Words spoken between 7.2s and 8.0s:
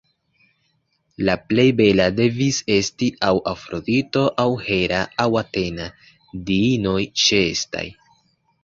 ĉeestaj.